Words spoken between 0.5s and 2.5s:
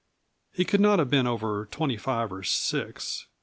He could not have been over twenty five or